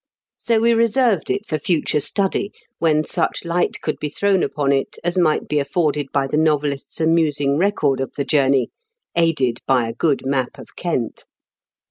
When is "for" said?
1.45-1.59